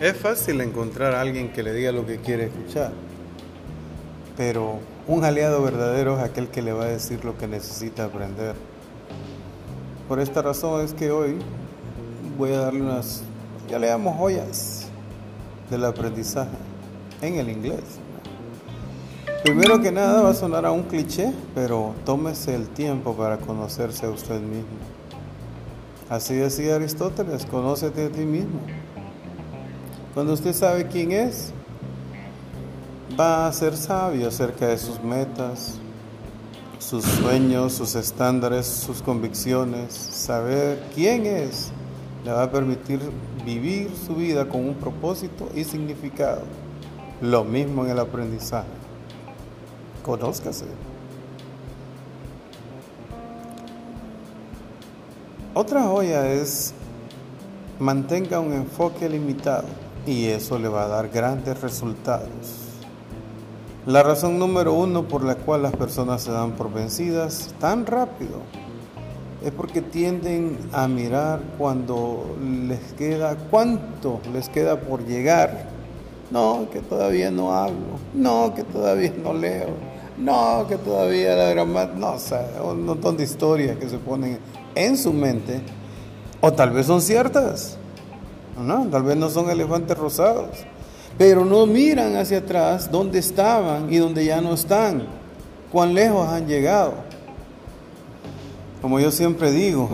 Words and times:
Es 0.00 0.16
fácil 0.16 0.62
encontrar 0.62 1.14
a 1.14 1.20
alguien 1.20 1.52
que 1.52 1.62
le 1.62 1.74
diga 1.74 1.92
lo 1.92 2.06
que 2.06 2.16
quiere 2.16 2.44
escuchar, 2.44 2.90
pero 4.34 4.78
un 5.06 5.24
aliado 5.24 5.62
verdadero 5.62 6.16
es 6.16 6.24
aquel 6.24 6.48
que 6.48 6.62
le 6.62 6.72
va 6.72 6.84
a 6.84 6.88
decir 6.88 7.22
lo 7.22 7.36
que 7.36 7.46
necesita 7.46 8.06
aprender. 8.06 8.54
Por 10.08 10.18
esta 10.18 10.40
razón 10.40 10.82
es 10.82 10.94
que 10.94 11.10
hoy 11.10 11.36
voy 12.38 12.54
a 12.54 12.60
darle 12.60 12.80
unas, 12.80 13.24
ya 13.68 13.78
le 13.78 13.88
llamo 13.88 14.14
joyas 14.14 14.86
del 15.68 15.84
aprendizaje 15.84 16.56
en 17.20 17.34
el 17.34 17.50
inglés. 17.50 17.84
Primero 19.42 19.82
que 19.82 19.92
nada 19.92 20.22
va 20.22 20.30
a 20.30 20.34
sonar 20.34 20.64
a 20.64 20.72
un 20.72 20.84
cliché, 20.84 21.30
pero 21.54 21.94
tómese 22.06 22.54
el 22.54 22.70
tiempo 22.70 23.14
para 23.14 23.36
conocerse 23.36 24.06
a 24.06 24.08
usted 24.08 24.40
mismo. 24.40 24.78
Así 26.08 26.36
decía 26.36 26.76
Aristóteles, 26.76 27.44
conócete 27.44 28.06
a 28.06 28.08
ti 28.08 28.24
mismo. 28.24 28.60
Cuando 30.14 30.32
usted 30.32 30.52
sabe 30.52 30.88
quién 30.88 31.12
es, 31.12 31.52
va 33.18 33.46
a 33.46 33.52
ser 33.52 33.76
sabio 33.76 34.26
acerca 34.26 34.66
de 34.66 34.76
sus 34.76 35.00
metas, 35.00 35.78
sus 36.80 37.04
sueños, 37.04 37.74
sus 37.74 37.94
estándares, 37.94 38.66
sus 38.66 39.02
convicciones. 39.02 39.94
Saber 39.94 40.82
quién 40.96 41.26
es 41.26 41.70
le 42.24 42.32
va 42.32 42.42
a 42.42 42.50
permitir 42.50 42.98
vivir 43.44 43.88
su 44.04 44.16
vida 44.16 44.48
con 44.48 44.68
un 44.68 44.74
propósito 44.74 45.48
y 45.54 45.62
significado. 45.62 46.42
Lo 47.20 47.44
mismo 47.44 47.84
en 47.84 47.92
el 47.92 48.00
aprendizaje. 48.00 48.66
Conózcase. 50.02 50.64
Otra 55.54 55.84
joya 55.84 56.32
es 56.32 56.74
mantenga 57.78 58.40
un 58.40 58.52
enfoque 58.52 59.08
limitado 59.08 59.68
y 60.06 60.26
eso 60.26 60.58
le 60.58 60.68
va 60.68 60.84
a 60.84 60.88
dar 60.88 61.08
grandes 61.08 61.60
resultados. 61.60 62.28
La 63.86 64.02
razón 64.02 64.38
número 64.38 64.74
uno 64.74 65.08
por 65.08 65.24
la 65.24 65.36
cual 65.36 65.62
las 65.62 65.74
personas 65.74 66.22
se 66.22 66.30
dan 66.30 66.52
por 66.52 66.72
vencidas 66.72 67.54
tan 67.58 67.86
rápido 67.86 68.40
es 69.44 69.52
porque 69.52 69.80
tienden 69.80 70.58
a 70.72 70.86
mirar 70.86 71.40
cuando 71.56 72.36
les 72.68 72.92
queda, 72.92 73.36
cuánto 73.50 74.20
les 74.32 74.48
queda 74.48 74.80
por 74.80 75.06
llegar. 75.06 75.68
No, 76.30 76.68
que 76.70 76.80
todavía 76.80 77.30
no 77.30 77.52
hablo. 77.54 77.98
No, 78.14 78.54
que 78.54 78.62
todavía 78.64 79.12
no 79.22 79.32
leo. 79.32 79.70
No, 80.18 80.66
que 80.68 80.76
todavía 80.76 81.34
la 81.34 81.50
gramática. 81.50 81.98
No, 81.98 82.12
o 82.12 82.18
sea, 82.18 82.46
un 82.62 82.84
montón 82.84 83.16
de 83.16 83.24
historias 83.24 83.78
que 83.78 83.88
se 83.88 83.98
ponen 83.98 84.38
en 84.74 84.96
su 84.96 85.12
mente. 85.12 85.62
O 86.40 86.52
tal 86.52 86.70
vez 86.70 86.86
son 86.86 87.00
ciertas. 87.00 87.78
¿No? 88.60 88.86
Tal 88.86 89.02
vez 89.02 89.16
no 89.16 89.28
son 89.28 89.50
elefantes 89.50 89.96
rosados, 89.96 90.50
pero 91.18 91.44
no 91.44 91.66
miran 91.66 92.16
hacia 92.16 92.38
atrás 92.38 92.90
dónde 92.90 93.18
estaban 93.18 93.92
y 93.92 93.98
dónde 93.98 94.24
ya 94.24 94.40
no 94.40 94.54
están, 94.54 95.02
cuán 95.70 95.94
lejos 95.94 96.28
han 96.28 96.46
llegado. 96.46 96.94
Como 98.80 98.98
yo 99.00 99.10
siempre 99.10 99.50
digo, 99.50 99.90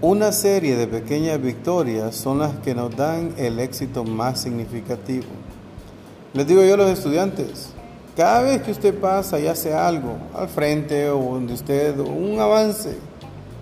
una 0.00 0.32
serie 0.32 0.76
de 0.76 0.86
pequeñas 0.86 1.40
victorias 1.40 2.14
son 2.14 2.38
las 2.38 2.54
que 2.58 2.74
nos 2.74 2.94
dan 2.96 3.34
el 3.36 3.58
éxito 3.58 4.04
más 4.04 4.40
significativo. 4.40 5.26
Les 6.32 6.46
digo 6.46 6.62
yo 6.62 6.74
a 6.74 6.76
los 6.76 6.90
estudiantes, 6.90 7.70
cada 8.16 8.42
vez 8.42 8.62
que 8.62 8.70
usted 8.70 8.98
pasa 8.98 9.38
y 9.38 9.46
hace 9.46 9.74
algo 9.74 10.16
al 10.34 10.48
frente 10.48 11.08
o 11.10 11.18
donde 11.18 11.54
usted, 11.54 11.98
un 11.98 12.38
avance, 12.40 12.96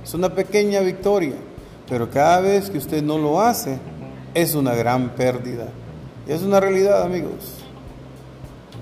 es 0.03 0.15
una 0.15 0.29
pequeña 0.29 0.81
victoria. 0.81 1.35
Pero 1.89 2.11
cada 2.11 2.41
vez 2.41 2.71
que 2.71 2.79
usted 2.79 3.03
no 3.03 3.19
lo 3.19 3.41
hace, 3.41 3.79
es 4.35 4.55
una 4.55 4.75
gran 4.75 5.11
pérdida. 5.11 5.69
Y 6.27 6.33
es 6.33 6.43
una 6.43 6.61
realidad, 6.61 7.03
amigos. 7.03 7.57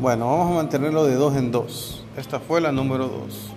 Bueno, 0.01 0.27
vamos 0.27 0.53
a 0.53 0.55
mantenerlo 0.55 1.05
de 1.05 1.15
dos 1.15 1.37
en 1.37 1.51
dos. 1.51 2.05
Esta 2.17 2.41
fue 2.41 2.61
la 2.61 2.73
número 2.73 3.09
dos. 3.09 3.52